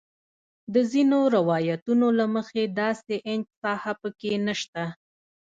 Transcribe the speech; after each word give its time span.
د 0.73 0.75
ځینو 0.91 1.19
روایتونو 1.35 2.07
له 2.19 2.25
مخې 2.35 2.63
داسې 2.81 3.15
انچ 3.31 3.45
ساحه 3.61 3.93
په 4.01 4.09
کې 4.19 4.31
نه 4.45 4.53
شته. 4.61 4.83